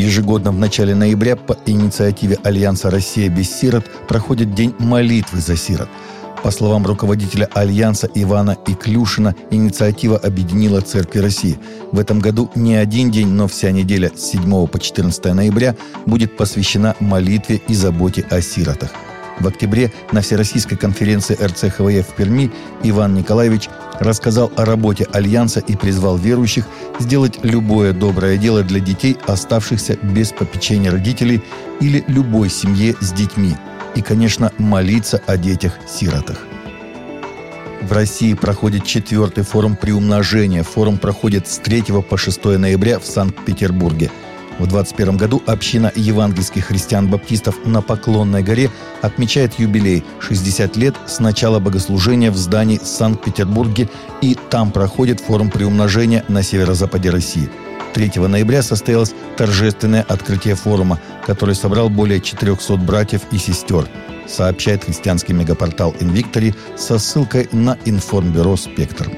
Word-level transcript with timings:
Ежегодно 0.00 0.50
в 0.50 0.58
начале 0.58 0.94
ноября 0.94 1.36
по 1.36 1.58
инициативе 1.66 2.38
Альянса 2.42 2.90
«Россия 2.90 3.28
без 3.28 3.50
сирот» 3.54 3.84
проходит 4.08 4.54
День 4.54 4.74
молитвы 4.78 5.40
за 5.40 5.58
сирот. 5.58 5.90
По 6.42 6.50
словам 6.50 6.86
руководителя 6.86 7.50
Альянса 7.52 8.08
Ивана 8.14 8.56
Иклюшина, 8.66 9.34
инициатива 9.50 10.16
объединила 10.16 10.80
Церкви 10.80 11.18
России. 11.18 11.58
В 11.92 11.98
этом 11.98 12.18
году 12.18 12.50
не 12.54 12.76
один 12.76 13.10
день, 13.10 13.28
но 13.28 13.46
вся 13.46 13.72
неделя 13.72 14.10
с 14.16 14.30
7 14.30 14.66
по 14.68 14.80
14 14.80 15.34
ноября 15.34 15.76
будет 16.06 16.34
посвящена 16.34 16.96
молитве 16.98 17.60
и 17.68 17.74
заботе 17.74 18.24
о 18.30 18.40
сиротах. 18.40 18.88
В 19.40 19.46
октябре 19.46 19.90
на 20.12 20.20
Всероссийской 20.20 20.76
конференции 20.76 21.34
РЦХВФ 21.34 22.06
в 22.06 22.14
Перми 22.14 22.50
Иван 22.82 23.14
Николаевич 23.14 23.70
рассказал 23.98 24.52
о 24.56 24.66
работе 24.66 25.06
Альянса 25.12 25.60
и 25.60 25.76
призвал 25.76 26.18
верующих 26.18 26.66
сделать 26.98 27.38
любое 27.42 27.92
доброе 27.94 28.36
дело 28.36 28.62
для 28.62 28.80
детей, 28.80 29.16
оставшихся 29.26 29.96
без 30.02 30.32
попечения 30.32 30.90
родителей 30.90 31.42
или 31.80 32.04
любой 32.06 32.50
семье 32.50 32.94
с 33.00 33.12
детьми. 33.12 33.56
И, 33.94 34.02
конечно, 34.02 34.52
молиться 34.58 35.20
о 35.26 35.38
детях-сиротах. 35.38 36.46
В 37.80 37.92
России 37.92 38.34
проходит 38.34 38.84
четвертый 38.84 39.42
форум 39.42 39.74
приумножения. 39.74 40.62
Форум 40.62 40.98
проходит 40.98 41.48
с 41.48 41.56
3 41.58 41.84
по 42.08 42.18
6 42.18 42.44
ноября 42.44 42.98
в 42.98 43.06
Санкт-Петербурге– 43.06 44.10
в 44.58 44.66
21 44.66 45.16
году 45.16 45.42
община 45.46 45.90
евангельских 45.94 46.66
христиан-баптистов 46.66 47.64
на 47.64 47.80
Поклонной 47.82 48.42
горе 48.42 48.70
отмечает 49.00 49.58
юбилей– 49.58 50.04
60 50.20 50.76
лет 50.76 50.94
с 51.06 51.18
начала 51.18 51.60
богослужения 51.60 52.30
в 52.30 52.36
здании 52.36 52.78
Санкт-Петербурге, 52.82 53.88
и 54.20 54.36
там 54.50 54.70
проходит 54.70 55.20
форум 55.20 55.50
приумножения 55.50 56.24
на 56.28 56.42
северо-западе 56.42 57.10
России. 57.10 57.48
3 57.94 58.12
ноября 58.28 58.62
состоялось 58.62 59.14
торжественное 59.36 60.02
открытие 60.02 60.54
форума, 60.54 61.00
который 61.26 61.54
собрал 61.54 61.88
более 61.88 62.20
400 62.20 62.76
братьев 62.76 63.22
и 63.32 63.38
сестер, 63.38 63.88
сообщает 64.28 64.84
христианский 64.84 65.32
мегапортал 65.32 65.94
«Инвиктори» 66.00 66.54
со 66.76 66.98
ссылкой 66.98 67.48
на 67.52 67.76
информбюро 67.84 68.56
«Спектр». 68.56 69.10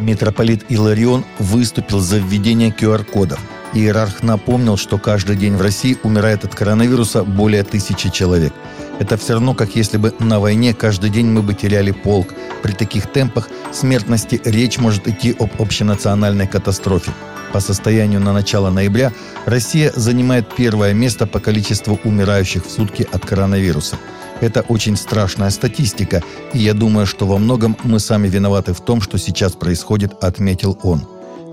Митрополит 0.00 0.64
Иларион 0.68 1.24
выступил 1.38 2.00
за 2.00 2.18
введение 2.18 2.70
QR-кодов– 2.70 3.38
Иерарх 3.76 4.22
напомнил, 4.22 4.76
что 4.76 4.98
каждый 4.98 5.36
день 5.36 5.56
в 5.56 5.60
России 5.60 5.98
умирает 6.02 6.44
от 6.44 6.54
коронавируса 6.54 7.24
более 7.24 7.62
тысячи 7.62 8.10
человек. 8.10 8.52
Это 8.98 9.16
все 9.16 9.34
равно, 9.34 9.54
как 9.54 9.76
если 9.76 9.98
бы 9.98 10.14
на 10.18 10.40
войне 10.40 10.72
каждый 10.72 11.10
день 11.10 11.26
мы 11.26 11.42
бы 11.42 11.54
теряли 11.54 11.90
полк. 11.90 12.28
При 12.62 12.72
таких 12.72 13.12
темпах 13.12 13.48
смертности 13.72 14.40
речь 14.44 14.78
может 14.78 15.06
идти 15.06 15.36
об 15.38 15.60
общенациональной 15.60 16.46
катастрофе. 16.46 17.12
По 17.52 17.60
состоянию 17.60 18.20
на 18.20 18.32
начало 18.32 18.70
ноября 18.70 19.12
Россия 19.44 19.92
занимает 19.94 20.54
первое 20.56 20.94
место 20.94 21.26
по 21.26 21.38
количеству 21.38 22.00
умирающих 22.04 22.66
в 22.66 22.70
сутки 22.70 23.06
от 23.12 23.24
коронавируса. 23.24 23.96
Это 24.40 24.62
очень 24.62 24.96
страшная 24.96 25.50
статистика, 25.50 26.22
и 26.52 26.58
я 26.58 26.74
думаю, 26.74 27.06
что 27.06 27.26
во 27.26 27.38
многом 27.38 27.76
мы 27.84 28.00
сами 28.00 28.28
виноваты 28.28 28.72
в 28.72 28.80
том, 28.80 29.00
что 29.00 29.18
сейчас 29.18 29.52
происходит, 29.52 30.12
отметил 30.22 30.78
он. 30.82 31.06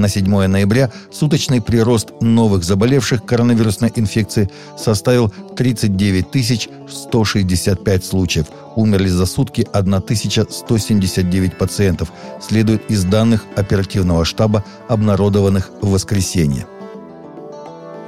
На 0.00 0.08
7 0.08 0.46
ноября 0.46 0.90
суточный 1.12 1.60
прирост 1.60 2.08
новых 2.22 2.64
заболевших 2.64 3.22
коронавирусной 3.22 3.92
инфекцией 3.94 4.48
составил 4.78 5.30
39 5.54 6.70
165 6.88 8.04
случаев. 8.06 8.46
Умерли 8.76 9.08
за 9.08 9.26
сутки 9.26 9.68
1179 9.74 11.58
пациентов, 11.58 12.10
следует 12.40 12.90
из 12.90 13.04
данных 13.04 13.44
оперативного 13.56 14.24
штаба, 14.24 14.64
обнародованных 14.88 15.70
в 15.82 15.90
воскресенье. 15.90 16.66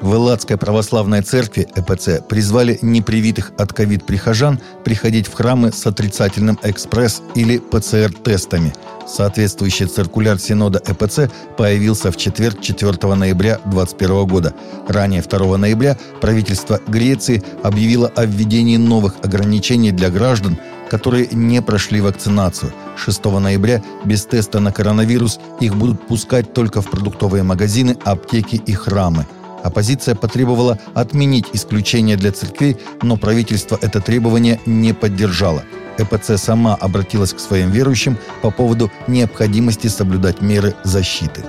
В 0.03 0.15
Элладской 0.15 0.57
православной 0.57 1.23
церкви 1.23 1.69
ЭПЦ 1.77 2.23
призвали 2.29 2.77
непривитых 2.83 3.53
от 3.57 3.73
ковид 3.73 4.05
прихожан 4.05 4.59
приходить 4.85 5.29
в 5.29 5.33
храмы 5.33 5.71
с 5.71 5.87
отрицательным 5.87 6.59
экспресс- 6.65 7.23
или 7.37 7.59
ПЦР-тестами. 7.59 8.75
Соответствующий 9.07 9.87
циркуляр 9.87 10.41
Синода 10.41 10.83
ЭПЦ 10.85 11.31
появился 11.57 12.11
в 12.11 12.17
четверг 12.17 12.61
4 12.61 13.15
ноября 13.15 13.61
2021 13.65 14.27
года. 14.27 14.55
Ранее 14.89 15.23
2 15.23 15.57
ноября 15.57 15.97
правительство 16.21 16.81
Греции 16.89 17.41
объявило 17.63 18.09
о 18.09 18.25
введении 18.25 18.79
новых 18.79 19.15
ограничений 19.23 19.93
для 19.93 20.11
граждан, 20.11 20.59
которые 20.91 21.29
не 21.31 21.63
прошли 21.63 22.01
вакцинацию. 22.01 22.73
6 22.97 23.25
ноября 23.39 23.81
без 24.05 24.27
теста 24.27 24.59
на 24.59 24.73
коронавирус 24.73 25.39
их 25.61 25.77
будут 25.77 26.09
пускать 26.09 26.53
только 26.53 26.83
в 26.83 26.91
продуктовые 26.91 27.45
магазины, 27.45 27.97
аптеки 28.05 28.57
и 28.57 28.73
храмы. 28.73 29.27
Оппозиция 29.63 30.15
потребовала 30.15 30.79
отменить 30.95 31.47
исключение 31.53 32.17
для 32.17 32.33
церквей, 32.33 32.77
но 33.03 33.17
правительство 33.17 33.79
это 33.81 34.01
требование 34.01 34.61
не 34.67 34.93
поддержало. 34.93 35.63
ЭПЦ 35.99 36.37
сама 36.37 36.75
обратилась 36.75 37.33
к 37.33 37.39
своим 37.39 37.71
верующим 37.71 38.19
по 38.41 38.51
поводу 38.51 38.91
необходимости 39.07 39.87
соблюдать 39.87 40.41
меры 40.41 40.75
защиты. 40.83 41.45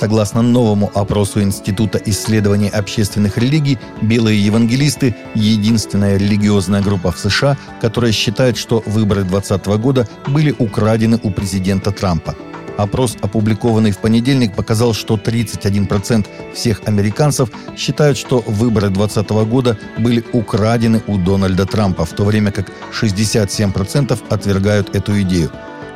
Согласно 0.00 0.42
новому 0.42 0.90
опросу 0.94 1.42
Института 1.42 2.00
исследований 2.04 2.68
общественных 2.68 3.38
религий, 3.38 3.78
белые 4.00 4.44
евангелисты– 4.44 5.14
единственная 5.34 6.16
религиозная 6.16 6.82
группа 6.82 7.12
в 7.12 7.18
США, 7.18 7.56
которая 7.80 8.10
считает, 8.10 8.56
что 8.56 8.82
выборы 8.86 9.22
2020 9.22 9.66
года 9.80 10.08
были 10.26 10.54
украдены 10.58 11.20
у 11.22 11.30
президента 11.30 11.92
Трампа– 11.92 12.34
Опрос, 12.76 13.16
опубликованный 13.20 13.90
в 13.90 13.98
понедельник, 13.98 14.54
показал, 14.54 14.94
что 14.94 15.16
31% 15.16 16.26
всех 16.54 16.82
американцев 16.86 17.50
считают, 17.76 18.16
что 18.16 18.42
выборы 18.46 18.88
2020 18.88 19.30
года 19.48 19.78
были 19.98 20.24
украдены 20.32 21.02
у 21.06 21.18
Дональда 21.18 21.66
Трампа, 21.66 22.04
в 22.04 22.10
то 22.10 22.24
время 22.24 22.50
как 22.50 22.70
67% 22.92 24.18
отвергают 24.30 24.94
эту 24.96 25.20
идею. 25.22 25.50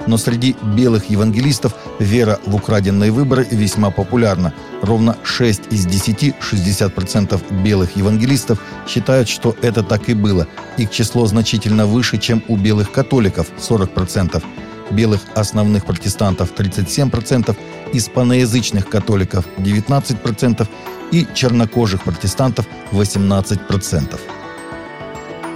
Но 0.06 0.18
среди 0.18 0.54
белых 0.76 1.10
евангелистов 1.10 1.74
вера 1.98 2.38
в 2.46 2.54
украденные 2.54 3.10
выборы 3.10 3.44
весьма 3.50 3.90
популярна. 3.90 4.52
Ровно 4.82 5.16
6 5.24 5.62
из 5.70 5.86
10, 5.86 6.34
60% 6.40 7.62
белых 7.64 7.96
евангелистов 7.96 8.62
считают, 8.86 9.28
что 9.28 9.56
это 9.62 9.82
так 9.82 10.08
и 10.08 10.14
было. 10.14 10.46
Их 10.76 10.90
число 10.90 11.26
значительно 11.26 11.86
выше, 11.86 12.18
чем 12.18 12.42
у 12.46 12.56
белых 12.56 12.92
католиков– 12.92 13.48
40% 13.58 14.42
белых 14.90 15.20
основных 15.34 15.84
протестантов 15.84 16.52
37%, 16.54 17.56
испаноязычных 17.92 18.88
католиков 18.88 19.46
19% 19.58 20.68
и 21.12 21.26
чернокожих 21.34 22.02
протестантов 22.02 22.66
18%. 22.92 24.35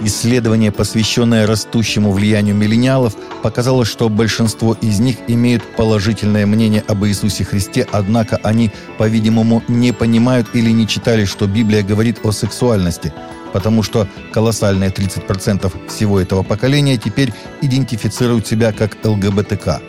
Исследование, 0.03 0.71
посвященное 0.71 1.47
растущему 1.47 2.11
влиянию 2.11 2.55
миллениалов, 2.55 3.15
показало, 3.43 3.85
что 3.85 4.09
большинство 4.09 4.75
из 4.81 4.99
них 4.99 5.17
имеют 5.27 5.63
положительное 5.75 6.45
мнение 6.45 6.83
об 6.87 7.05
Иисусе 7.05 7.43
Христе, 7.43 7.87
однако 7.91 8.39
они, 8.43 8.71
по-видимому, 8.97 9.63
не 9.67 9.91
понимают 9.91 10.47
или 10.53 10.71
не 10.71 10.87
читали, 10.87 11.25
что 11.25 11.47
Библия 11.47 11.83
говорит 11.83 12.19
о 12.23 12.31
сексуальности– 12.31 13.13
потому 13.53 13.83
что 13.83 14.07
колоссальные 14.31 14.89
30% 14.89 15.87
всего 15.87 16.19
этого 16.19 16.43
поколения 16.43 16.97
теперь 16.97 17.33
идентифицируют 17.61 18.47
себя 18.47 18.71
как 18.71 18.97
ЛГБТК. 19.03 19.81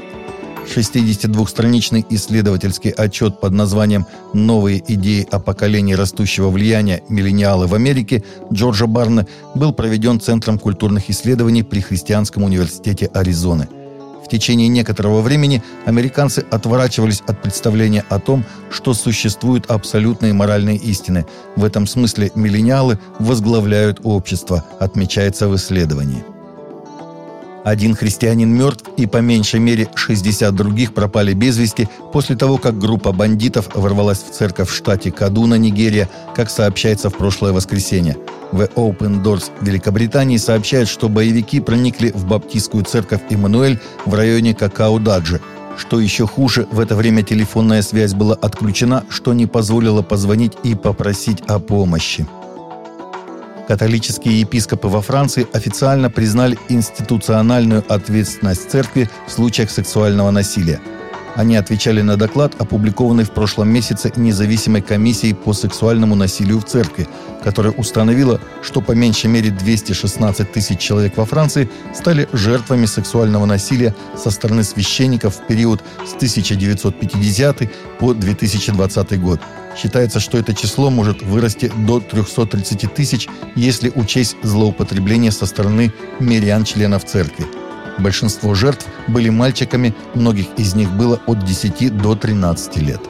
62-страничный 0.66 2.04
исследовательский 2.10 2.90
отчет 2.90 3.40
под 3.40 3.52
названием 3.52 4.06
«Новые 4.32 4.82
идеи 4.94 5.26
о 5.30 5.38
поколении 5.38 5.94
растущего 5.94 6.50
влияния. 6.50 7.02
Миллениалы 7.08 7.66
в 7.66 7.74
Америке» 7.74 8.24
Джорджа 8.52 8.86
Барна 8.86 9.26
был 9.54 9.72
проведен 9.72 10.20
Центром 10.20 10.58
культурных 10.58 11.10
исследований 11.10 11.62
при 11.62 11.80
Христианском 11.80 12.42
университете 12.44 13.06
Аризоны– 13.06 13.68
течение 14.32 14.68
некоторого 14.68 15.20
времени 15.20 15.62
американцы 15.84 16.44
отворачивались 16.50 17.22
от 17.26 17.42
представления 17.42 18.04
о 18.08 18.18
том, 18.18 18.44
что 18.70 18.94
существуют 18.94 19.70
абсолютные 19.70 20.32
моральные 20.32 20.78
истины. 20.78 21.26
В 21.54 21.64
этом 21.64 21.86
смысле 21.86 22.32
миллениалы 22.34 22.98
возглавляют 23.18 24.00
общество, 24.04 24.64
отмечается 24.80 25.48
в 25.48 25.56
исследовании. 25.56 26.24
Один 27.64 27.94
христианин 27.94 28.50
мертв, 28.50 28.84
и 28.96 29.06
по 29.06 29.18
меньшей 29.18 29.60
мере 29.60 29.88
60 29.94 30.54
других 30.54 30.94
пропали 30.94 31.32
без 31.32 31.58
вести 31.58 31.88
после 32.12 32.36
того, 32.36 32.58
как 32.58 32.78
группа 32.78 33.12
бандитов 33.12 33.70
ворвалась 33.74 34.18
в 34.18 34.32
церковь 34.32 34.68
в 34.68 34.74
штате 34.74 35.12
Кадуна, 35.12 35.54
Нигерия, 35.54 36.08
как 36.34 36.50
сообщается 36.50 37.08
в 37.08 37.16
прошлое 37.16 37.52
воскресенье. 37.52 38.16
В 38.50 38.62
Open 38.62 39.22
Doors 39.22 39.50
Великобритании 39.60 40.38
сообщают, 40.38 40.88
что 40.88 41.08
боевики 41.08 41.60
проникли 41.60 42.10
в 42.10 42.26
баптистскую 42.26 42.84
церковь 42.84 43.20
Иммануэль 43.30 43.78
в 44.06 44.14
районе 44.14 44.52
Какао-Даджи. 44.52 45.40
Что 45.78 46.00
еще 46.00 46.26
хуже, 46.26 46.66
в 46.70 46.80
это 46.80 46.96
время 46.96 47.22
телефонная 47.22 47.82
связь 47.82 48.12
была 48.12 48.34
отключена, 48.34 49.04
что 49.08 49.32
не 49.32 49.46
позволило 49.46 50.02
позвонить 50.02 50.52
и 50.64 50.74
попросить 50.74 51.40
о 51.46 51.58
помощи. 51.60 52.26
Католические 53.68 54.40
епископы 54.40 54.88
во 54.88 55.00
Франции 55.02 55.46
официально 55.52 56.10
признали 56.10 56.58
институциональную 56.68 57.84
ответственность 57.88 58.70
церкви 58.70 59.08
в 59.26 59.30
случаях 59.30 59.70
сексуального 59.70 60.30
насилия. 60.30 60.80
Они 61.34 61.56
отвечали 61.56 62.02
на 62.02 62.16
доклад, 62.16 62.54
опубликованный 62.58 63.24
в 63.24 63.30
прошлом 63.30 63.68
месяце 63.68 64.12
независимой 64.16 64.82
комиссией 64.82 65.34
по 65.34 65.54
сексуальному 65.54 66.14
насилию 66.14 66.60
в 66.60 66.64
церкви, 66.64 67.08
которая 67.42 67.72
установила, 67.72 68.40
что 68.62 68.82
по 68.82 68.92
меньшей 68.92 69.30
мере 69.30 69.50
216 69.50 70.52
тысяч 70.52 70.78
человек 70.78 71.16
во 71.16 71.24
Франции 71.24 71.70
стали 71.94 72.28
жертвами 72.32 72.84
сексуального 72.84 73.46
насилия 73.46 73.94
со 74.16 74.30
стороны 74.30 74.62
священников 74.62 75.36
в 75.36 75.46
период 75.46 75.82
с 76.06 76.14
1950 76.14 77.70
по 77.98 78.12
2020 78.12 79.20
год. 79.20 79.40
Считается, 79.74 80.20
что 80.20 80.36
это 80.36 80.54
число 80.54 80.90
может 80.90 81.22
вырасти 81.22 81.72
до 81.86 82.00
330 82.00 82.92
тысяч, 82.92 83.26
если 83.56 83.90
учесть 83.94 84.36
злоупотребление 84.42 85.32
со 85.32 85.46
стороны 85.46 85.94
мирян 86.20 86.64
членов 86.64 87.06
церкви. 87.06 87.61
Большинство 87.98 88.54
жертв 88.54 88.86
были 89.08 89.28
мальчиками, 89.28 89.94
многих 90.14 90.46
из 90.56 90.74
них 90.74 90.90
было 90.92 91.20
от 91.26 91.44
10 91.44 91.96
до 91.96 92.14
13 92.14 92.76
лет. 92.78 93.00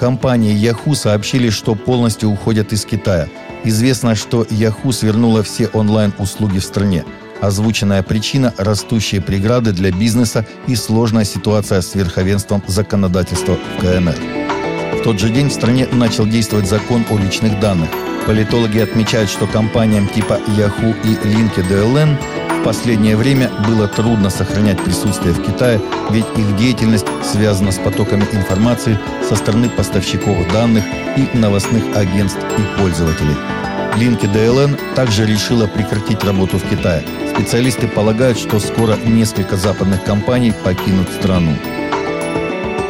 Компании 0.00 0.56
Yahoo 0.56 0.94
сообщили, 0.94 1.50
что 1.50 1.74
полностью 1.74 2.30
уходят 2.30 2.72
из 2.72 2.84
Китая. 2.84 3.28
Известно, 3.64 4.14
что 4.14 4.42
Yahoo 4.44 4.92
свернула 4.92 5.42
все 5.42 5.66
онлайн-услуги 5.68 6.60
в 6.60 6.64
стране. 6.64 7.04
Озвученная 7.40 8.02
причина– 8.02 8.54
растущие 8.58 9.20
преграды 9.20 9.72
для 9.72 9.90
бизнеса 9.90 10.46
и 10.66 10.76
сложная 10.76 11.24
ситуация 11.24 11.80
с 11.80 11.94
верховенством 11.94 12.62
законодательства 12.66 13.56
в 13.56 13.80
КНР. 13.80 14.16
В 14.98 15.02
тот 15.02 15.18
же 15.20 15.30
день 15.30 15.48
в 15.48 15.52
стране 15.52 15.86
начал 15.92 16.26
действовать 16.26 16.68
закон 16.68 17.04
о 17.10 17.16
личных 17.16 17.58
данных. 17.60 17.90
Политологи 18.28 18.78
отмечают, 18.80 19.30
что 19.30 19.46
компаниям 19.46 20.06
типа 20.06 20.34
Yahoo 20.48 20.94
и 21.02 21.14
LinkedIn 21.26 22.60
в 22.60 22.62
последнее 22.62 23.16
время 23.16 23.50
было 23.66 23.88
трудно 23.88 24.28
сохранять 24.28 24.84
присутствие 24.84 25.32
в 25.32 25.42
Китае, 25.42 25.80
ведь 26.10 26.26
их 26.36 26.54
деятельность 26.56 27.06
связана 27.24 27.72
с 27.72 27.78
потоками 27.78 28.26
информации 28.32 28.98
со 29.26 29.34
стороны 29.34 29.70
поставщиков 29.70 30.36
данных 30.52 30.84
и 31.16 31.38
новостных 31.38 31.96
агентств 31.96 32.44
и 32.58 32.78
пользователей. 32.78 33.34
LinkedIn 33.96 34.94
также 34.94 35.24
решила 35.24 35.66
прекратить 35.66 36.22
работу 36.22 36.58
в 36.58 36.68
Китае. 36.68 37.02
Специалисты 37.34 37.88
полагают, 37.88 38.38
что 38.38 38.60
скоро 38.60 38.98
несколько 39.06 39.56
западных 39.56 40.04
компаний 40.04 40.52
покинут 40.52 41.08
страну. 41.18 41.56